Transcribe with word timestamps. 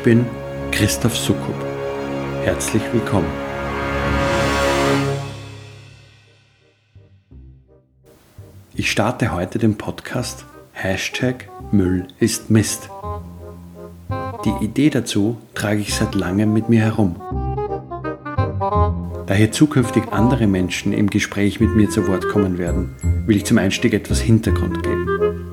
Ich 0.00 0.04
bin 0.04 0.24
Christoph 0.72 1.14
Sukup. 1.14 1.62
Herzlich 2.42 2.82
willkommen. 2.90 3.28
Ich 8.74 8.90
starte 8.90 9.30
heute 9.30 9.58
den 9.58 9.76
Podcast 9.76 10.46
Hashtag 10.72 11.50
Müll 11.70 12.08
ist 12.18 12.48
Mist. 12.48 12.88
Die 14.46 14.64
Idee 14.64 14.88
dazu 14.88 15.36
trage 15.54 15.82
ich 15.82 15.94
seit 15.94 16.14
langem 16.14 16.54
mit 16.54 16.70
mir 16.70 16.80
herum. 16.80 17.16
Da 19.26 19.34
hier 19.34 19.52
zukünftig 19.52 20.04
andere 20.12 20.46
Menschen 20.46 20.94
im 20.94 21.10
Gespräch 21.10 21.60
mit 21.60 21.76
mir 21.76 21.90
zu 21.90 22.08
Wort 22.08 22.26
kommen 22.30 22.56
werden, 22.56 22.96
will 23.26 23.36
ich 23.36 23.44
zum 23.44 23.58
Einstieg 23.58 23.92
etwas 23.92 24.22
Hintergrund 24.22 24.82
geben. 24.82 25.50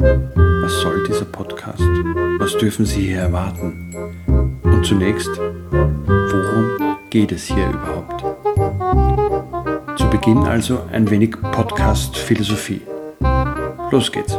Was 0.64 0.72
soll 0.80 1.06
dieser 1.06 1.26
Podcast? 1.26 1.84
Was 2.40 2.58
dürfen 2.58 2.86
Sie 2.86 3.08
hier 3.08 3.20
erwarten? 3.20 3.87
Und 4.78 4.86
zunächst, 4.86 5.32
worum 5.72 6.98
geht 7.10 7.32
es 7.32 7.46
hier 7.46 7.68
überhaupt? 7.68 8.24
Zu 9.98 10.08
Beginn 10.12 10.44
also 10.44 10.84
ein 10.92 11.10
wenig 11.10 11.32
Podcast-Philosophie. 11.32 12.82
Los 13.90 14.12
geht's. 14.12 14.38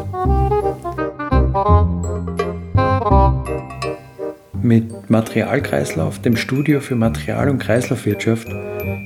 Mit 4.63 5.11
Materialkreislauf, 5.11 6.21
dem 6.21 6.37
Studio 6.37 6.79
für 6.79 6.95
Material- 6.95 7.51
und 7.51 7.59
Kreislaufwirtschaft, 7.59 8.47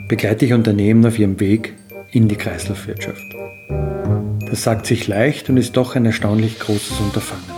begleite 0.09 0.45
ich 0.45 0.53
Unternehmen 0.53 1.07
auf 1.07 1.19
ihrem 1.19 1.41
Weg 1.41 1.73
in 2.11 2.29
die 2.29 2.37
Kreislaufwirtschaft. 2.37 3.25
Das 4.51 4.63
sagt 4.63 4.85
sich 4.85 5.09
leicht 5.09 5.49
und 5.49 5.57
ist 5.57 5.79
doch 5.79 5.97
ein 5.97 6.05
erstaunlich 6.05 6.59
großes 6.59 7.01
Unterfangen. 7.01 7.52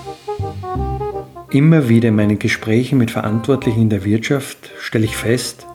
Immer 1.54 1.88
wieder 1.88 2.08
in 2.08 2.16
meinen 2.16 2.40
Gesprächen 2.40 2.98
mit 2.98 3.12
Verantwortlichen 3.12 3.82
in 3.82 3.88
der 3.88 4.04
Wirtschaft 4.04 4.72
stelle 4.80 5.04
ich 5.04 5.16
fest, 5.16 5.68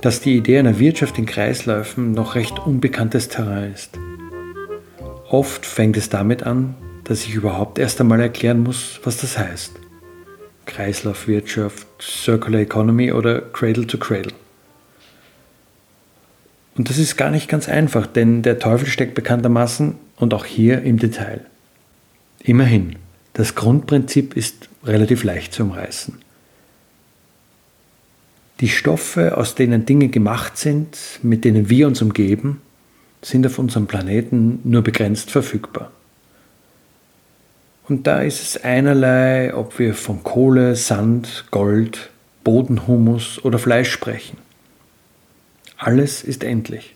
dass 0.00 0.22
die 0.22 0.34
Idee 0.34 0.58
einer 0.58 0.78
Wirtschaft 0.78 1.18
in 1.18 1.26
Kreisläufen 1.26 2.12
noch 2.12 2.36
recht 2.36 2.58
unbekanntes 2.58 3.28
Terrain 3.28 3.70
ist. 3.70 3.98
Oft 5.28 5.66
fängt 5.66 5.98
es 5.98 6.08
damit 6.08 6.44
an, 6.44 6.74
dass 7.04 7.24
ich 7.24 7.34
überhaupt 7.34 7.78
erst 7.78 8.00
einmal 8.00 8.18
erklären 8.20 8.62
muss, 8.62 8.98
was 9.04 9.18
das 9.18 9.36
heißt. 9.36 9.72
Kreislaufwirtschaft, 10.64 11.86
Circular 12.00 12.62
Economy 12.62 13.12
oder 13.12 13.42
Cradle 13.42 13.86
to 13.86 13.98
Cradle. 13.98 14.32
Und 16.78 16.88
das 16.88 16.96
ist 16.96 17.18
gar 17.18 17.30
nicht 17.30 17.46
ganz 17.46 17.68
einfach, 17.68 18.06
denn 18.06 18.40
der 18.40 18.58
Teufel 18.58 18.86
steckt 18.86 19.12
bekanntermaßen 19.12 19.96
und 20.16 20.32
auch 20.32 20.46
hier 20.46 20.80
im 20.80 20.98
Detail. 20.98 21.44
Immerhin, 22.42 22.96
das 23.34 23.54
Grundprinzip 23.54 24.36
ist 24.36 24.68
relativ 24.84 25.24
leicht 25.24 25.54
zu 25.54 25.62
umreißen. 25.62 26.18
Die 28.60 28.68
Stoffe, 28.68 29.36
aus 29.36 29.54
denen 29.54 29.86
Dinge 29.86 30.08
gemacht 30.08 30.56
sind, 30.56 30.96
mit 31.22 31.44
denen 31.44 31.68
wir 31.68 31.86
uns 31.86 32.00
umgeben, 32.02 32.60
sind 33.22 33.46
auf 33.46 33.58
unserem 33.58 33.86
Planeten 33.86 34.60
nur 34.64 34.82
begrenzt 34.82 35.30
verfügbar. 35.30 35.90
Und 37.88 38.06
da 38.06 38.20
ist 38.22 38.40
es 38.42 38.62
einerlei, 38.62 39.54
ob 39.54 39.78
wir 39.78 39.94
von 39.94 40.22
Kohle, 40.22 40.76
Sand, 40.76 41.46
Gold, 41.50 42.10
Bodenhumus 42.44 43.44
oder 43.44 43.58
Fleisch 43.58 43.90
sprechen. 43.90 44.38
Alles 45.76 46.22
ist 46.22 46.44
endlich. 46.44 46.94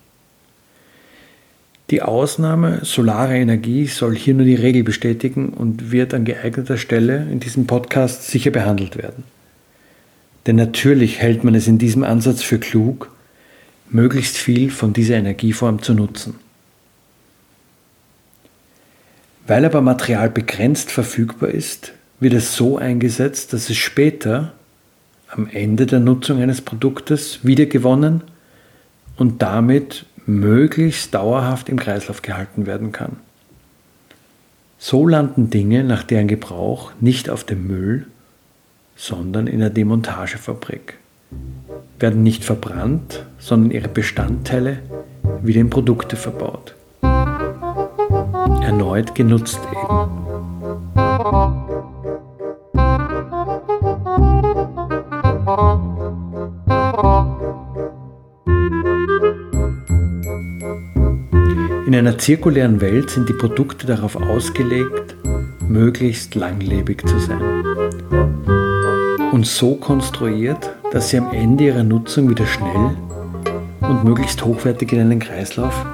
Die 1.91 2.03
Ausnahme 2.03 2.81
solare 2.83 3.37
Energie 3.37 3.87
soll 3.87 4.17
hier 4.17 4.35
nur 4.35 4.45
die 4.45 4.57
Regel 4.57 4.83
bestätigen 4.83 5.51
und 5.51 5.93
wird 5.93 6.15
an 6.15 6.25
geeigneter 6.25 6.79
Stelle 6.79 7.29
in 7.31 7.39
diesem 7.39 7.69
Podcast 7.69 8.29
sicher 8.29 8.51
behandelt 8.51 8.97
werden. 8.97 9.23
Denn 10.47 10.57
natürlich 10.57 11.19
hält 11.21 11.45
man 11.45 11.55
es 11.55 11.69
in 11.69 11.79
diesem 11.79 12.03
Ansatz 12.03 12.43
für 12.43 12.59
klug, 12.59 13.11
möglichst 13.89 14.37
viel 14.37 14.71
von 14.71 14.93
dieser 14.93 15.17
Energieform 15.17 15.81
zu 15.81 15.95
nutzen. 15.95 16.35
Weil 19.47 19.65
aber 19.65 19.81
Material 19.81 20.29
begrenzt 20.29 20.91
verfügbar 20.91 21.51
ist, 21.51 21.93
wird 22.19 22.35
es 22.35 22.57
so 22.57 22.79
eingesetzt, 22.79 23.53
dass 23.53 23.71
es 23.71 23.77
später, 23.77 24.55
am 25.29 25.49
Ende 25.49 25.87
der 25.87 26.01
Nutzung 26.01 26.41
eines 26.43 26.61
Produktes, 26.61 27.41
wiedergewonnen 27.45 28.23
und 29.17 29.43
damit 29.43 30.07
möglichst 30.27 31.15
dauerhaft 31.15 31.69
im 31.69 31.79
Kreislauf 31.79 32.23
gehalten 32.23 32.67
werden 32.67 32.93
kann. 32.93 33.17
So 34.79 35.07
landen 35.07 35.51
Dinge 35.51 35.85
nach 35.85 36.03
deren 36.03 36.29
Gebrauch 36.29 36.93
nicht 37.01 37.31
auf 37.31 37.45
dem 37.45 37.67
Müll, 37.67 38.07
sondern 38.97 39.47
in 39.47 39.61
der 39.61 39.71
Demontagefabrik, 39.71 40.99
werden 41.99 42.23
nicht 42.23 42.45
verbrannt, 42.45 43.25
sondern 43.39 43.71
ihre 43.71 43.89
Bestandteile 43.89 44.79
wieder 45.43 45.61
in 45.61 45.71
Produkte 45.71 46.17
verbaut. 46.17 46.75
Erneut 48.63 49.15
genutzt 49.15 49.61
eben. 49.73 51.66
Einer 61.97 62.19
zirkulären 62.19 62.81
Welt 62.81 63.11
sind 63.11 63.29
die 63.29 63.33
Produkte 63.33 63.87
darauf 63.87 64.17
ausgelegt, 64.17 65.15
möglichst 65.69 66.35
langlebig 66.35 67.07
zu 67.07 67.19
sein. 67.19 67.41
Und 69.33 69.47
so 69.47 69.77
konstruiert, 69.77 70.71
dass 70.93 71.11
sie 71.11 71.19
am 71.19 71.33
Ende 71.33 71.65
ihrer 71.65 71.85
Nutzung 71.85 72.29
wieder 72.29 72.47
schnell 72.47 72.97
und 73.81 74.05
möglichst 74.05 74.45
hochwertig 74.45 74.93
in 74.93 75.01
einen 75.01 75.21
Kreislauf, 75.21 75.87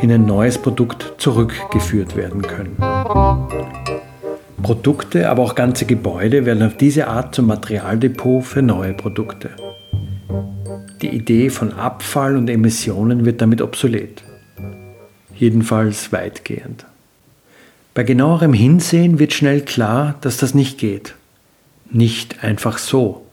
in 0.00 0.10
ein 0.10 0.24
neues 0.24 0.58
Produkt 0.58 1.14
zurückgeführt 1.18 2.16
werden 2.16 2.42
können. 2.42 2.76
Produkte, 4.62 5.28
aber 5.28 5.42
auch 5.42 5.54
ganze 5.54 5.84
Gebäude 5.84 6.46
werden 6.46 6.62
auf 6.62 6.76
diese 6.76 7.08
Art 7.08 7.34
zum 7.34 7.46
Materialdepot 7.46 8.44
für 8.44 8.62
neue 8.62 8.94
Produkte. 8.94 9.50
Die 11.02 11.08
Idee 11.08 11.50
von 11.50 11.72
Abfall 11.72 12.36
und 12.36 12.48
Emissionen 12.48 13.24
wird 13.24 13.42
damit 13.42 13.60
obsolet 13.60 14.22
jedenfalls 15.36 16.12
weitgehend. 16.12 16.84
Bei 17.94 18.04
genauerem 18.04 18.54
Hinsehen 18.54 19.18
wird 19.18 19.32
schnell 19.32 19.60
klar, 19.62 20.14
dass 20.22 20.38
das 20.38 20.54
nicht 20.54 20.78
geht. 20.78 21.14
Nicht 21.90 22.42
einfach 22.42 22.78
so. 22.78 23.26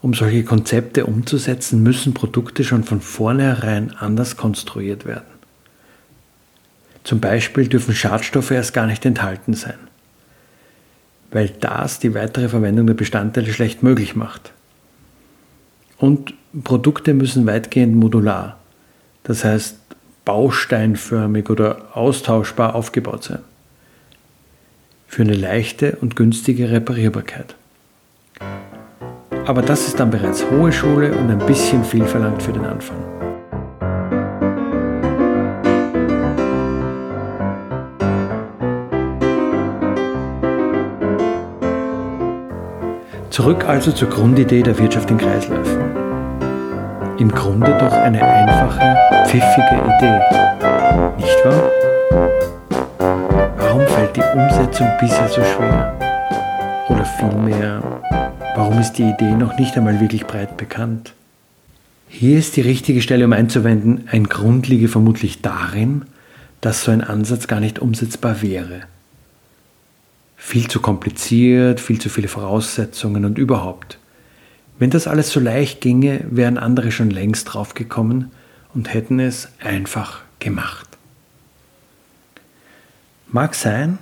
Um 0.00 0.14
solche 0.14 0.44
Konzepte 0.44 1.04
umzusetzen, 1.04 1.82
müssen 1.82 2.14
Produkte 2.14 2.64
schon 2.64 2.84
von 2.84 3.00
vornherein 3.00 3.92
anders 3.98 4.36
konstruiert 4.36 5.04
werden. 5.04 5.26
Zum 7.04 7.20
Beispiel 7.20 7.68
dürfen 7.68 7.94
Schadstoffe 7.94 8.50
erst 8.50 8.72
gar 8.72 8.86
nicht 8.86 9.04
enthalten 9.04 9.54
sein, 9.54 9.78
weil 11.30 11.50
das 11.60 11.98
die 11.98 12.14
weitere 12.14 12.48
Verwendung 12.48 12.86
der 12.86 12.94
Bestandteile 12.94 13.52
schlecht 13.52 13.82
möglich 13.82 14.16
macht. 14.16 14.52
Und 15.98 16.34
Produkte 16.64 17.14
müssen 17.14 17.46
weitgehend 17.46 17.94
modular, 17.94 18.58
das 19.22 19.44
heißt 19.44 19.76
bausteinförmig 20.26 21.48
oder 21.48 21.96
austauschbar 21.96 22.74
aufgebaut 22.74 23.24
sein. 23.24 23.38
Für 25.06 25.22
eine 25.22 25.34
leichte 25.34 25.96
und 26.02 26.16
günstige 26.16 26.70
Reparierbarkeit. 26.70 27.54
Aber 29.46 29.62
das 29.62 29.86
ist 29.86 30.00
dann 30.00 30.10
bereits 30.10 30.44
hohe 30.50 30.72
Schule 30.72 31.16
und 31.16 31.30
ein 31.30 31.38
bisschen 31.46 31.84
viel 31.84 32.04
verlangt 32.04 32.42
für 32.42 32.52
den 32.52 32.64
Anfang. 32.64 32.96
Zurück 43.30 43.68
also 43.68 43.92
zur 43.92 44.08
Grundidee 44.08 44.62
der 44.62 44.76
Wirtschaft 44.78 45.10
in 45.10 45.18
Kreisläufen. 45.18 45.95
Im 47.18 47.30
Grunde 47.30 47.76
doch 47.78 47.92
eine 47.92 48.22
einfache, 48.22 48.96
pfiffige 49.26 49.82
Idee. 49.96 50.20
Nicht 51.16 51.44
wahr? 51.44 51.70
Warum 53.58 53.86
fällt 53.86 54.16
die 54.16 54.20
Umsetzung 54.20 54.88
bisher 55.00 55.28
so 55.28 55.42
schwer? 55.42 55.96
Oder 56.88 57.04
vielmehr, 57.04 57.82
warum 58.54 58.78
ist 58.78 58.94
die 58.94 59.10
Idee 59.10 59.32
noch 59.32 59.58
nicht 59.58 59.76
einmal 59.76 60.00
wirklich 60.00 60.26
breit 60.26 60.56
bekannt? 60.56 61.14
Hier 62.08 62.38
ist 62.38 62.56
die 62.56 62.62
richtige 62.62 63.02
Stelle, 63.02 63.24
um 63.24 63.32
einzuwenden, 63.32 64.08
ein 64.10 64.24
Grund 64.24 64.68
liege 64.68 64.88
vermutlich 64.88 65.42
darin, 65.42 66.04
dass 66.60 66.84
so 66.84 66.92
ein 66.92 67.02
Ansatz 67.02 67.48
gar 67.48 67.60
nicht 67.60 67.78
umsetzbar 67.78 68.42
wäre 68.42 68.82
viel 70.46 70.68
zu 70.68 70.80
kompliziert, 70.80 71.80
viel 71.80 72.00
zu 72.00 72.08
viele 72.08 72.28
Voraussetzungen 72.28 73.24
und 73.24 73.36
überhaupt. 73.36 73.98
Wenn 74.78 74.90
das 74.90 75.06
alles 75.06 75.30
so 75.30 75.40
leicht 75.40 75.80
ginge, 75.80 76.24
wären 76.30 76.58
andere 76.58 76.92
schon 76.92 77.10
längst 77.10 77.54
draufgekommen 77.54 78.30
und 78.74 78.92
hätten 78.92 79.20
es 79.20 79.48
einfach 79.58 80.20
gemacht. 80.38 80.86
Mag 83.28 83.54
sein, 83.54 83.98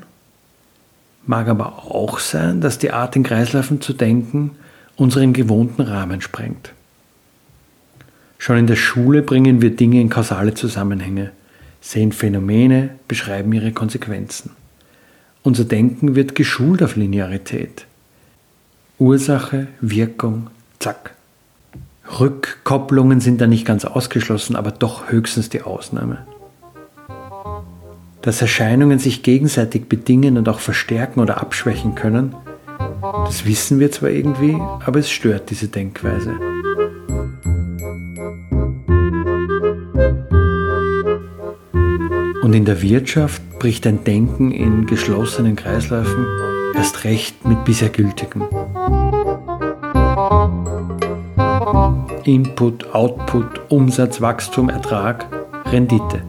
mag 1.26 1.48
aber 1.48 1.84
auch 1.84 2.18
sein, 2.18 2.60
dass 2.60 2.78
die 2.78 2.90
Art 2.90 3.14
in 3.16 3.22
Kreisläufen 3.22 3.80
zu 3.80 3.92
denken 3.92 4.52
unseren 4.96 5.32
gewohnten 5.32 5.82
Rahmen 5.82 6.20
sprengt. 6.20 6.72
Schon 8.38 8.58
in 8.58 8.66
der 8.66 8.76
Schule 8.76 9.22
bringen 9.22 9.62
wir 9.62 9.74
Dinge 9.74 10.00
in 10.00 10.10
kausale 10.10 10.54
Zusammenhänge, 10.54 11.30
sehen 11.80 12.12
Phänomene, 12.12 12.90
beschreiben 13.08 13.52
ihre 13.52 13.72
Konsequenzen. 13.72 14.50
Unser 15.42 15.64
Denken 15.64 16.14
wird 16.14 16.34
geschult 16.34 16.82
auf 16.82 16.96
Linearität. 16.96 17.86
Ursache, 18.98 19.68
Wirkung, 19.80 20.50
zack. 20.84 21.14
Rückkopplungen 22.20 23.20
sind 23.20 23.40
da 23.40 23.46
nicht 23.46 23.64
ganz 23.64 23.86
ausgeschlossen, 23.86 24.54
aber 24.54 24.70
doch 24.70 25.10
höchstens 25.10 25.48
die 25.48 25.62
Ausnahme. 25.62 26.26
Dass 28.20 28.42
Erscheinungen 28.42 28.98
sich 28.98 29.22
gegenseitig 29.22 29.88
bedingen 29.88 30.36
und 30.36 30.46
auch 30.46 30.60
verstärken 30.60 31.20
oder 31.20 31.40
abschwächen 31.40 31.94
können, 31.94 32.34
das 33.24 33.46
wissen 33.46 33.80
wir 33.80 33.90
zwar 33.92 34.10
irgendwie, 34.10 34.58
aber 34.84 34.98
es 34.98 35.10
stört 35.10 35.48
diese 35.48 35.68
Denkweise. 35.68 36.34
Und 42.42 42.52
in 42.52 42.66
der 42.66 42.82
Wirtschaft 42.82 43.40
bricht 43.58 43.86
ein 43.86 44.04
Denken 44.04 44.52
in 44.52 44.84
geschlossenen 44.84 45.56
Kreisläufen 45.56 46.26
erst 46.74 47.04
recht 47.04 47.46
mit 47.46 47.64
bisher 47.64 47.88
gültigem. 47.88 48.44
Input, 52.26 52.94
Output, 52.94 53.70
Umsatz, 53.70 54.20
Wachstum, 54.20 54.68
Ertrag, 54.70 55.26
Rendite. 55.66 56.22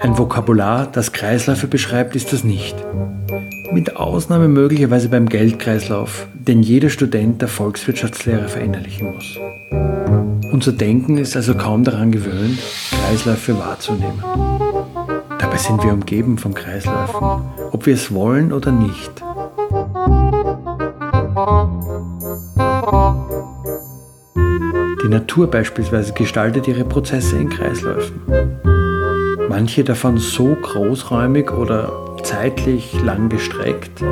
Ein 0.00 0.16
Vokabular, 0.16 0.86
das 0.86 1.12
Kreisläufe 1.12 1.66
beschreibt, 1.66 2.14
ist 2.14 2.32
das 2.32 2.44
nicht. 2.44 2.76
Mit 3.72 3.96
Ausnahme 3.96 4.46
möglicherweise 4.48 5.08
beim 5.08 5.28
Geldkreislauf, 5.28 6.28
den 6.34 6.62
jeder 6.62 6.88
Student 6.88 7.42
der 7.42 7.48
Volkswirtschaftslehre 7.48 8.48
verinnerlichen 8.48 9.12
muss. 9.12 9.38
Unser 10.52 10.72
Denken 10.72 11.18
ist 11.18 11.34
also 11.36 11.54
kaum 11.54 11.82
daran 11.82 12.12
gewöhnt, 12.12 12.58
Kreisläufe 12.90 13.58
wahrzunehmen. 13.58 14.22
Dabei 15.38 15.56
sind 15.56 15.82
wir 15.82 15.92
umgeben 15.92 16.38
von 16.38 16.54
Kreisläufen, 16.54 17.42
ob 17.72 17.86
wir 17.86 17.94
es 17.94 18.14
wollen 18.14 18.52
oder 18.52 18.70
nicht. 18.70 19.10
Die 25.06 25.12
Natur 25.12 25.48
beispielsweise 25.48 26.14
gestaltet 26.14 26.66
ihre 26.66 26.84
Prozesse 26.84 27.36
in 27.36 27.48
Kreisläufen. 27.48 28.20
Manche 29.48 29.84
davon 29.84 30.18
so 30.18 30.56
großräumig 30.60 31.52
oder 31.52 32.16
zeitlich 32.24 32.92
lang 33.04 33.28
gestreckt, 33.28 34.02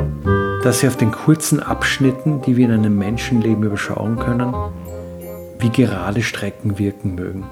dass 0.63 0.79
sie 0.79 0.87
auf 0.87 0.95
den 0.95 1.11
kurzen 1.11 1.59
Abschnitten, 1.59 2.41
die 2.43 2.55
wir 2.55 2.67
in 2.67 2.71
einem 2.71 2.97
Menschenleben 2.97 3.65
überschauen 3.65 4.17
können, 4.17 4.55
wie 5.59 5.69
gerade 5.69 6.21
Strecken 6.21 6.79
wirken 6.79 7.15
mögen 7.15 7.43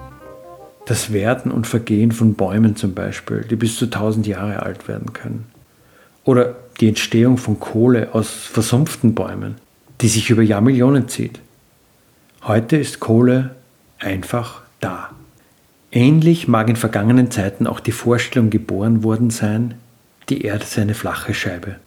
das 0.86 1.12
Werden 1.12 1.52
und 1.52 1.68
Vergehen 1.68 2.14
von 2.14 2.36
Bäumen 2.36 2.78
zum 2.78 2.94
Beispiel, 2.94 3.46
die 3.50 3.58
bis 3.58 3.76
zu 3.76 3.86
1000 3.86 4.26
Jahre 4.26 4.64
alt 4.64 4.88
werden 4.88 5.12
können. 5.12 5.46
Oder 6.24 6.56
die 6.80 6.88
Entstehung 6.88 7.38
von 7.38 7.60
Kohle 7.60 8.10
aus 8.14 8.30
versumpften 8.30 9.14
Bäumen, 9.14 9.56
die 10.00 10.08
sich 10.08 10.30
über 10.30 10.42
Jahrmillionen 10.42 11.10
zieht. 11.10 11.42
Heute 12.46 12.76
ist 12.76 13.00
Kohle 13.00 13.56
einfach 14.00 14.64
da. 14.82 15.12
Ähnlich 15.94 16.50
mag 16.50 16.68
in 16.68 16.76
vergangenen 16.76 17.32
Zeiten 17.32 17.68
auch 17.68 17.80
die 17.80 17.94
Vorstellung 17.94 18.50
geboren 18.50 19.02
worden 19.02 19.30
sein, 19.30 19.76
die 20.28 20.42
Erde 20.42 20.66
sei 20.66 20.82
eine 20.82 20.94
flache 20.94 21.34
Scheibe. 21.34 21.78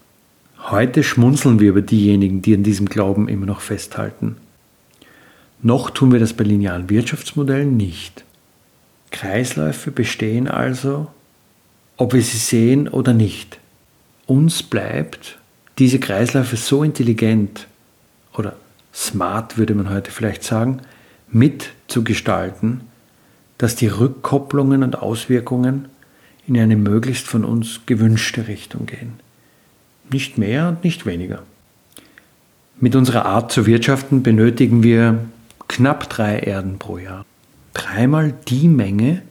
Heute 0.70 1.02
schmunzeln 1.02 1.60
wir 1.60 1.68
über 1.68 1.82
diejenigen, 1.82 2.40
die 2.40 2.54
an 2.54 2.62
diesem 2.62 2.86
Glauben 2.86 3.28
immer 3.28 3.44
noch 3.44 3.60
festhalten. 3.60 4.38
Noch 5.60 5.90
tun 5.90 6.10
wir 6.10 6.20
das 6.20 6.32
bei 6.32 6.44
linearen 6.44 6.88
Wirtschaftsmodellen 6.88 7.76
nicht. 7.76 8.24
Kreisläufe 9.10 9.90
bestehen 9.90 10.48
also, 10.48 11.08
ob 11.98 12.14
wir 12.14 12.22
sie 12.22 12.38
sehen 12.38 12.88
oder 12.88 13.12
nicht. 13.12 13.58
Uns 14.24 14.62
bleibt, 14.62 15.38
diese 15.78 16.00
Kreisläufe 16.00 16.56
so 16.56 16.82
intelligent 16.82 17.66
oder 18.32 18.56
smart 18.96 19.58
würde 19.58 19.75
man 19.75 19.90
heute 19.90 20.10
vielleicht 20.10 20.42
sagen, 20.42 20.80
mitzugestalten, 21.28 22.80
dass 23.59 23.76
die 23.76 23.88
Rückkopplungen 23.88 24.82
und 24.82 24.99
Auswirkungen 24.99 25.88
in 26.47 26.59
eine 26.59 26.76
möglichst 26.76 27.26
von 27.26 27.44
uns 27.44 27.80
gewünschte 27.87 28.49
Richtung 28.49 28.87
gehen. 28.87 29.14
Nicht 30.11 30.38
mehr 30.38 30.68
und 30.68 30.85
nicht 30.85 31.06
weniger. 31.06 31.42
Mit 32.80 32.97
unserer 32.97 33.26
Art 33.26 33.52
zu 33.52 33.66
wirtschaften 33.66 34.23
benötigen 34.23 34.82
wir 34.82 35.18
knapp 35.68 36.09
drei 36.09 36.38
Erden 36.38 36.78
pro 36.78 36.99
Jahr 36.99 37.25
dreimal 37.76 38.32
die 38.49 38.68
Menge, 38.68 39.23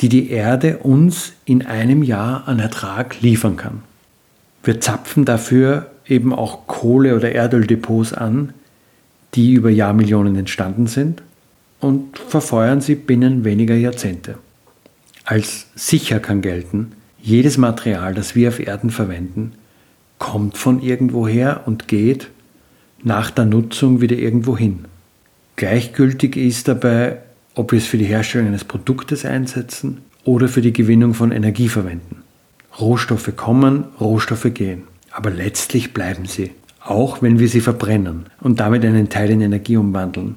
die 0.00 0.08
die 0.08 0.30
Erde 0.30 0.78
uns 0.78 1.32
in 1.44 1.64
einem 1.64 2.02
Jahr 2.02 2.46
an 2.46 2.58
Ertrag 2.58 3.20
liefern 3.22 3.56
kann. 3.56 3.82
Wir 4.62 4.80
zapfen 4.80 5.24
dafür 5.24 5.90
eben 6.06 6.34
auch 6.34 6.66
Kohle- 6.66 7.16
oder 7.16 7.32
Erdöldepots 7.32 8.12
an, 8.12 8.52
die 9.34 9.52
über 9.52 9.70
Jahrmillionen 9.70 10.36
entstanden 10.36 10.86
sind 10.86 11.22
und 11.80 12.18
verfeuern 12.18 12.80
sie 12.80 12.94
binnen 12.94 13.44
weniger 13.44 13.74
Jahrzehnte. 13.74 14.38
Als 15.24 15.66
sicher 15.74 16.20
kann 16.20 16.42
gelten, 16.42 16.92
jedes 17.20 17.56
Material, 17.58 18.14
das 18.14 18.34
wir 18.34 18.48
auf 18.48 18.60
Erden 18.60 18.90
verwenden, 18.90 19.52
kommt 20.18 20.56
von 20.56 20.82
irgendwoher 20.82 21.62
und 21.66 21.88
geht 21.88 22.28
nach 23.02 23.30
der 23.30 23.46
Nutzung 23.46 24.00
wieder 24.00 24.16
irgendwo 24.16 24.56
hin. 24.56 24.86
Gleichgültig 25.56 26.36
ist 26.36 26.68
dabei, 26.68 27.18
ob 27.54 27.72
wir 27.72 27.78
es 27.78 27.86
für 27.86 27.98
die 27.98 28.04
Herstellung 28.04 28.48
eines 28.48 28.64
Produktes 28.64 29.24
einsetzen 29.24 30.02
oder 30.24 30.48
für 30.48 30.62
die 30.62 30.72
Gewinnung 30.72 31.14
von 31.14 31.32
Energie 31.32 31.68
verwenden. 31.68 32.22
Rohstoffe 32.80 33.36
kommen, 33.36 33.84
Rohstoffe 34.00 34.52
gehen, 34.52 34.84
aber 35.12 35.30
letztlich 35.30 35.94
bleiben 35.94 36.26
sie. 36.26 36.50
Auch 36.84 37.22
wenn 37.22 37.38
wir 37.38 37.48
sie 37.48 37.62
verbrennen 37.62 38.26
und 38.42 38.60
damit 38.60 38.84
einen 38.84 39.08
Teil 39.08 39.30
in 39.30 39.40
Energie 39.40 39.78
umwandeln, 39.78 40.36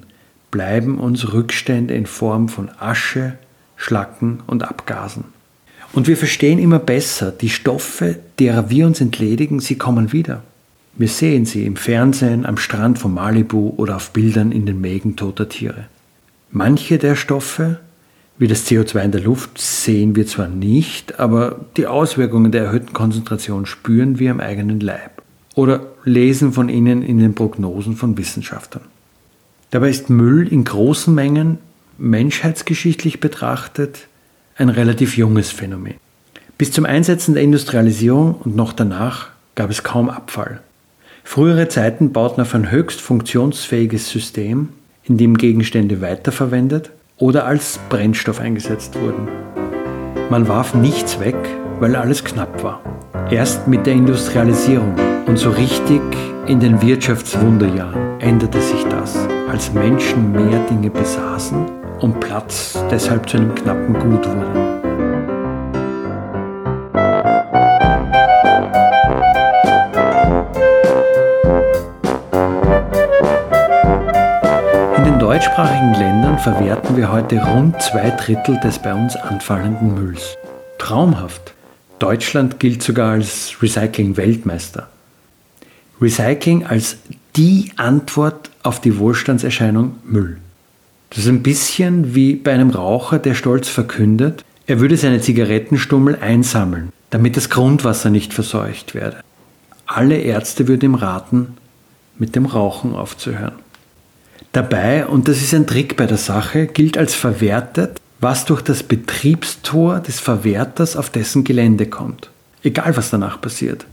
bleiben 0.50 0.98
uns 0.98 1.34
Rückstände 1.34 1.94
in 1.94 2.06
Form 2.06 2.48
von 2.48 2.70
Asche, 2.80 3.34
Schlacken 3.76 4.40
und 4.46 4.62
Abgasen. 4.62 5.24
Und 5.92 6.08
wir 6.08 6.16
verstehen 6.16 6.58
immer 6.58 6.78
besser, 6.78 7.32
die 7.32 7.50
Stoffe, 7.50 8.18
derer 8.38 8.70
wir 8.70 8.86
uns 8.86 9.02
entledigen, 9.02 9.60
sie 9.60 9.76
kommen 9.76 10.12
wieder. 10.14 10.42
Wir 10.96 11.08
sehen 11.08 11.44
sie 11.44 11.66
im 11.66 11.76
Fernsehen, 11.76 12.46
am 12.46 12.56
Strand 12.56 12.98
von 12.98 13.12
Malibu 13.12 13.74
oder 13.76 13.96
auf 13.96 14.10
Bildern 14.12 14.50
in 14.50 14.64
den 14.64 14.80
Mägen 14.80 15.16
toter 15.16 15.50
Tiere. 15.50 15.84
Manche 16.50 16.96
der 16.96 17.14
Stoffe, 17.14 17.78
wie 18.38 18.48
das 18.48 18.66
CO2 18.66 19.04
in 19.04 19.12
der 19.12 19.20
Luft, 19.20 19.58
sehen 19.58 20.16
wir 20.16 20.26
zwar 20.26 20.48
nicht, 20.48 21.20
aber 21.20 21.66
die 21.76 21.86
Auswirkungen 21.86 22.52
der 22.52 22.64
erhöhten 22.64 22.94
Konzentration 22.94 23.66
spüren 23.66 24.18
wir 24.18 24.30
am 24.30 24.40
eigenen 24.40 24.80
Leib 24.80 25.17
oder 25.58 25.80
lesen 26.04 26.52
von 26.52 26.68
ihnen 26.68 27.02
in 27.02 27.18
den 27.18 27.34
Prognosen 27.34 27.96
von 27.96 28.16
Wissenschaftlern. 28.16 28.84
Dabei 29.72 29.90
ist 29.90 30.08
Müll 30.08 30.46
in 30.46 30.62
großen 30.62 31.12
Mengen 31.12 31.58
menschheitsgeschichtlich 31.98 33.18
betrachtet 33.18 34.06
ein 34.56 34.68
relativ 34.68 35.16
junges 35.16 35.50
Phänomen. 35.50 35.94
Bis 36.58 36.70
zum 36.70 36.86
Einsetzen 36.86 37.34
der 37.34 37.42
Industrialisierung 37.42 38.36
und 38.36 38.54
noch 38.54 38.72
danach 38.72 39.30
gab 39.56 39.68
es 39.68 39.82
kaum 39.82 40.10
Abfall. 40.10 40.60
Frühere 41.24 41.66
Zeiten 41.66 42.12
bauten 42.12 42.40
auf 42.40 42.54
ein 42.54 42.70
höchst 42.70 43.00
funktionsfähiges 43.00 44.08
System, 44.08 44.68
in 45.02 45.18
dem 45.18 45.36
Gegenstände 45.36 46.00
weiterverwendet 46.00 46.90
oder 47.16 47.46
als 47.46 47.80
Brennstoff 47.88 48.38
eingesetzt 48.38 48.94
wurden. 48.94 49.26
Man 50.30 50.46
warf 50.46 50.74
nichts 50.74 51.18
weg, 51.18 51.34
weil 51.80 51.96
alles 51.96 52.24
knapp 52.24 52.62
war. 52.62 52.80
Erst 53.30 53.68
mit 53.68 53.86
der 53.86 53.94
Industrialisierung 53.94 54.94
und 55.26 55.38
so 55.38 55.50
richtig 55.50 56.00
in 56.46 56.60
den 56.60 56.80
Wirtschaftswunderjahren 56.80 58.20
änderte 58.20 58.60
sich 58.60 58.84
das, 58.84 59.18
als 59.50 59.72
Menschen 59.72 60.32
mehr 60.32 60.58
Dinge 60.70 60.90
besaßen 60.90 61.66
und 62.00 62.20
Platz 62.20 62.82
deshalb 62.90 63.28
zu 63.28 63.36
einem 63.36 63.54
knappen 63.54 63.94
Gut 63.94 64.26
wurde. 64.26 64.78
In 74.96 75.04
den 75.04 75.18
deutschsprachigen 75.18 75.94
Ländern 75.94 76.38
verwerten 76.38 76.96
wir 76.96 77.12
heute 77.12 77.44
rund 77.44 77.80
zwei 77.82 78.10
Drittel 78.10 78.58
des 78.60 78.78
bei 78.78 78.94
uns 78.94 79.16
anfallenden 79.16 79.94
Mülls. 79.94 80.36
Traumhaft. 80.78 81.57
Deutschland 81.98 82.60
gilt 82.60 82.82
sogar 82.82 83.12
als 83.12 83.56
Recycling-Weltmeister. 83.60 84.88
Recycling 86.00 86.64
als 86.64 86.98
die 87.36 87.72
Antwort 87.76 88.50
auf 88.62 88.80
die 88.80 88.98
Wohlstandserscheinung 88.98 89.96
Müll. 90.04 90.38
Das 91.10 91.20
ist 91.20 91.28
ein 91.28 91.42
bisschen 91.42 92.14
wie 92.14 92.34
bei 92.34 92.52
einem 92.52 92.70
Raucher, 92.70 93.18
der 93.18 93.34
stolz 93.34 93.68
verkündet, 93.68 94.44
er 94.66 94.80
würde 94.80 94.98
seine 94.98 95.20
Zigarettenstummel 95.20 96.18
einsammeln, 96.20 96.92
damit 97.08 97.38
das 97.38 97.48
Grundwasser 97.48 98.10
nicht 98.10 98.34
verseucht 98.34 98.94
werde. 98.94 99.20
Alle 99.86 100.18
Ärzte 100.18 100.68
würden 100.68 100.84
ihm 100.84 100.94
raten, 100.94 101.54
mit 102.18 102.36
dem 102.36 102.44
Rauchen 102.44 102.94
aufzuhören. 102.94 103.54
Dabei, 104.52 105.06
und 105.06 105.26
das 105.26 105.38
ist 105.38 105.54
ein 105.54 105.66
Trick 105.66 105.96
bei 105.96 106.04
der 106.04 106.18
Sache, 106.18 106.66
gilt 106.66 106.98
als 106.98 107.14
verwertet, 107.14 107.98
was 108.20 108.44
durch 108.44 108.62
das 108.62 108.82
Betriebstor 108.82 110.00
des 110.00 110.20
Verwerters 110.20 110.96
auf 110.96 111.10
dessen 111.10 111.44
Gelände 111.44 111.86
kommt. 111.86 112.30
Egal 112.62 112.96
was 112.96 113.10
danach 113.10 113.40
passiert. 113.40 113.86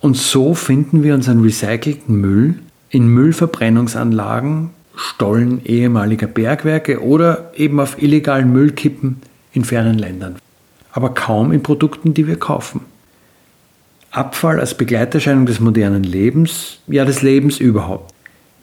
Und 0.00 0.16
so 0.16 0.54
finden 0.54 1.02
wir 1.02 1.14
unseren 1.14 1.42
recycelten 1.42 2.14
Müll 2.14 2.60
in 2.90 3.08
Müllverbrennungsanlagen, 3.08 4.70
Stollen 4.94 5.64
ehemaliger 5.64 6.26
Bergwerke 6.26 7.02
oder 7.02 7.52
eben 7.56 7.78
auf 7.80 8.00
illegalen 8.02 8.52
Müllkippen 8.52 9.20
in 9.52 9.64
fernen 9.64 9.98
Ländern. 9.98 10.36
Aber 10.92 11.14
kaum 11.14 11.52
in 11.52 11.62
Produkten, 11.62 12.14
die 12.14 12.26
wir 12.26 12.36
kaufen. 12.36 12.80
Abfall 14.10 14.58
als 14.58 14.76
Begleiterscheinung 14.76 15.46
des 15.46 15.60
modernen 15.60 16.02
Lebens, 16.02 16.78
ja 16.86 17.04
des 17.04 17.22
Lebens 17.22 17.60
überhaupt. 17.60 18.12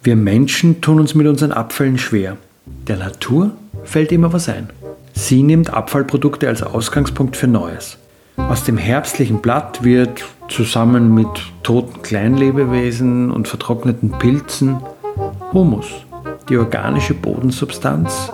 Wir 0.03 0.15
Menschen 0.15 0.81
tun 0.81 0.99
uns 0.99 1.15
mit 1.15 1.27
unseren 1.27 1.51
Abfällen 1.51 1.97
schwer. 1.97 2.37
Der 2.87 2.97
Natur 2.97 3.51
fällt 3.83 4.11
immer 4.11 4.33
was 4.33 4.49
ein. 4.49 4.69
Sie 5.17 5.41
nimmt 5.41 5.73
Abfallprodukte 5.73 6.47
als 6.47 6.61
Ausgangspunkt 6.61 7.35
für 7.35 7.47
Neues. 7.47 7.97
Aus 8.37 8.65
dem 8.65 8.77
herbstlichen 8.77 9.41
Blatt 9.41 9.83
wird 9.83 10.23
zusammen 10.49 11.15
mit 11.15 11.27
toten 11.63 12.01
Kleinlebewesen 12.01 13.31
und 13.31 13.47
vertrockneten 13.47 14.11
Pilzen 14.11 14.77
Humus, 15.53 15.87
die 16.49 16.57
organische 16.57 17.13
Bodensubstanz, 17.13 18.29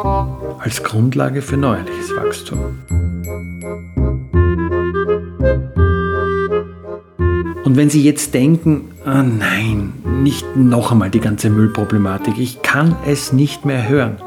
als 0.59 0.83
Grundlage 0.83 1.41
für 1.41 1.55
neuerliches 1.55 2.15
Wachstum. 2.15 2.79
Und 7.63 7.77
wenn 7.77 7.89
Sie 7.89 8.03
jetzt 8.03 8.33
denken, 8.33 8.89
oh 9.05 9.23
nein, 9.23 9.93
nicht 10.23 10.57
noch 10.57 10.91
einmal 10.91 11.11
die 11.11 11.21
ganze 11.21 11.49
Müllproblematik, 11.49 12.37
ich 12.37 12.63
kann 12.63 12.97
es 13.05 13.31
nicht 13.31 13.65
mehr 13.65 13.87
hören, 13.87 14.17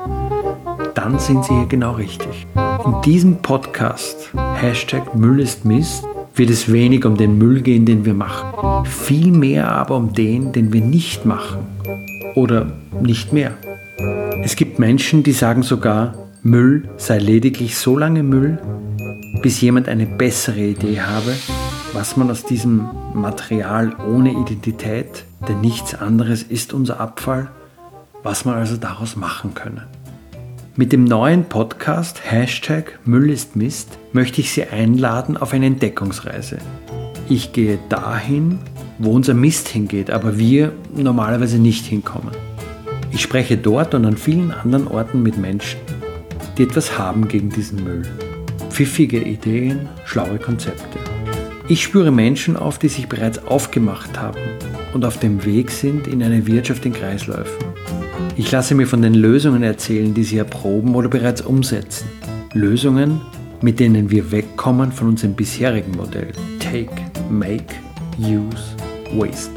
dann 0.95 1.19
sind 1.19 1.45
Sie 1.45 1.55
hier 1.55 1.67
genau 1.67 1.93
richtig. 1.93 2.47
In 2.85 3.03
diesem 3.03 3.37
Podcast, 3.39 4.31
Hashtag 4.55 5.15
Müll 5.15 5.41
ist 5.41 5.65
Mist, 5.65 6.05
wird 6.35 6.51
es 6.51 6.73
wenig 6.73 7.05
um 7.05 7.17
den 7.17 7.39
Müll 7.39 7.63
gehen, 7.63 7.85
den 7.85 8.05
wir 8.05 8.15
machen. 8.15 8.85
Vielmehr 8.87 9.71
aber 9.71 9.97
um 9.97 10.13
den, 10.13 10.53
den 10.53 10.73
wir 10.73 10.81
nicht 10.81 11.27
machen. 11.27 11.67
Oder 12.35 12.73
nicht 13.01 13.33
mehr. 13.33 13.53
Es 14.43 14.57
gibt 14.57 14.79
Menschen, 14.79 15.23
die 15.23 15.33
sagen 15.33 15.63
sogar, 15.63 16.15
Müll 16.43 16.89
sei 16.97 17.19
lediglich 17.19 17.77
so 17.79 17.97
lange 17.97 18.23
Müll, 18.23 18.59
bis 19.43 19.61
jemand 19.61 19.89
eine 19.89 20.07
bessere 20.07 20.61
Idee 20.61 21.01
habe, 21.01 21.35
was 21.93 22.17
man 22.17 22.31
aus 22.31 22.45
diesem 22.45 22.89
Material 23.15 23.95
ohne 24.07 24.33
Identität, 24.33 25.25
denn 25.49 25.61
nichts 25.61 25.95
anderes 25.95 26.43
ist 26.43 26.73
unser 26.73 27.01
Abfall, 27.01 27.51
was 28.23 28.45
man 28.45 28.57
also 28.57 28.77
daraus 28.77 29.17
machen 29.17 29.55
könne. 29.55 29.87
Mit 30.76 30.93
dem 30.93 31.04
neuen 31.04 31.45
Podcast 31.45 32.21
Hashtag 32.28 32.99
Müll 33.04 33.31
ist 33.31 33.54
Mist 33.54 33.97
möchte 34.12 34.40
ich 34.40 34.50
Sie 34.50 34.64
einladen 34.64 35.37
auf 35.37 35.52
eine 35.52 35.66
Entdeckungsreise. 35.66 36.59
Ich 37.28 37.52
gehe 37.52 37.78
dahin, 37.88 38.59
wo 38.99 39.12
unser 39.12 39.35
Mist 39.35 39.69
hingeht, 39.69 40.11
aber 40.11 40.37
wir 40.37 40.73
normalerweise 40.93 41.59
nicht 41.59 41.87
hinkommen. 41.87 42.33
Ich 43.12 43.23
spreche 43.23 43.57
dort 43.57 43.95
und 43.95 44.04
an 44.04 44.16
vielen 44.16 44.50
anderen 44.50 44.88
Orten 44.88 45.23
mit 45.23 45.38
Menschen, 45.38 45.78
die 46.59 46.64
etwas 46.64 46.99
haben 46.99 47.28
gegen 47.28 47.50
diesen 47.50 47.85
Müll. 47.85 48.02
Pfiffige 48.71 49.21
Ideen, 49.21 49.88
schlaue 50.04 50.40
Konzepte. 50.40 50.99
Ich 51.69 51.85
spüre 51.85 52.11
Menschen 52.11 52.57
auf, 52.57 52.81
die 52.81 52.88
sich 52.88 53.07
bereits 53.07 53.47
aufgemacht 53.47 54.21
haben 54.21 54.40
und 54.93 55.04
auf 55.04 55.21
dem 55.21 55.45
Weg 55.45 55.71
sind 55.71 56.09
in 56.09 56.21
eine 56.21 56.49
Wirtschaft 56.49 56.85
in 56.85 56.95
Kreisläufen. 56.95 57.64
Ich 58.37 58.50
lasse 58.50 58.75
mir 58.75 58.87
von 58.87 59.02
den 59.02 59.14
Lösungen 59.14 59.62
erzählen, 59.62 60.12
die 60.14 60.25
sie 60.25 60.38
erproben 60.38 60.95
oder 60.95 61.09
bereits 61.09 61.40
umsetzen. 61.40 62.07
Lösungen, 62.52 63.21
mit 63.62 63.81
denen 63.81 64.11
wir 64.11 64.31
wegkommen 64.31 64.93
von 64.93 65.09
unserem 65.09 65.35
bisherigen 65.35 65.93
Modell. 65.93 66.33
Take, 66.59 66.95
make, 67.31 67.75
use, 68.19 68.76
waste. 69.14 69.52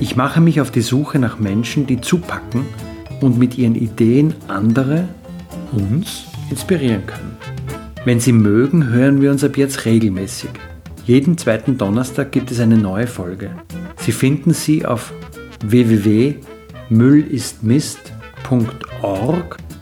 Ich 0.00 0.16
mache 0.16 0.40
mich 0.40 0.60
auf 0.60 0.70
die 0.70 0.80
Suche 0.80 1.18
nach 1.18 1.38
Menschen, 1.38 1.86
die 1.86 2.00
zupacken 2.00 2.66
und 3.20 3.38
mit 3.38 3.58
ihren 3.58 3.74
Ideen 3.74 4.34
andere, 4.46 5.08
uns, 5.72 6.26
inspirieren 6.50 7.04
können. 7.06 7.36
Wenn 8.04 8.20
Sie 8.20 8.32
mögen, 8.32 8.88
hören 8.90 9.20
wir 9.20 9.30
uns 9.30 9.44
ab 9.44 9.56
jetzt 9.56 9.84
regelmäßig. 9.84 10.50
Jeden 11.04 11.36
zweiten 11.36 11.78
Donnerstag 11.78 12.32
gibt 12.32 12.50
es 12.50 12.60
eine 12.60 12.76
neue 12.76 13.06
Folge. 13.06 13.50
Sie 13.96 14.12
finden 14.12 14.52
sie 14.54 14.86
auf 14.86 15.12
www.müllistmist.org, 15.64 16.57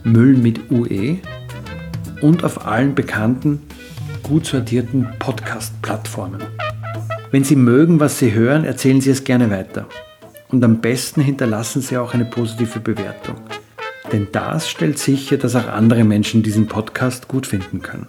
Müll 0.04 0.36
mit 0.36 0.70
UE 0.70 1.18
und 2.20 2.44
auf 2.44 2.66
allen 2.66 2.94
bekannten, 2.94 3.62
gut 4.22 4.46
sortierten 4.46 5.06
Podcast-Plattformen. 5.18 6.42
Wenn 7.30 7.44
Sie 7.44 7.56
mögen, 7.56 8.00
was 8.00 8.18
Sie 8.18 8.32
hören, 8.32 8.64
erzählen 8.64 9.00
Sie 9.00 9.10
es 9.10 9.25
gerne 9.25 9.50
weiter. 9.50 9.86
Und 10.48 10.64
am 10.64 10.80
besten 10.80 11.20
hinterlassen 11.20 11.82
Sie 11.82 11.96
auch 11.96 12.14
eine 12.14 12.25
positive 12.25 12.80
Bewertung. 12.80 13.36
Denn 14.12 14.28
das 14.32 14.68
stellt 14.68 14.98
sicher, 14.98 15.36
dass 15.36 15.56
auch 15.56 15.68
andere 15.68 16.04
Menschen 16.04 16.42
diesen 16.42 16.66
Podcast 16.66 17.28
gut 17.28 17.46
finden 17.46 17.82
können. 17.82 18.06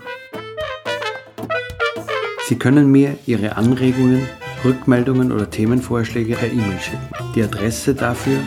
Sie 2.48 2.58
können 2.58 2.92
mir 2.92 3.18
Ihre 3.26 3.58
Anregungen, 3.58 4.28
Rückmeldungen 4.64 5.32
oder 5.32 5.50
Themenvorschläge 5.50 6.36
per 6.36 6.52
E-Mail 6.52 6.80
schicken. 6.80 7.34
Die 7.36 7.44
Adresse 7.44 7.94
dafür 7.94 8.40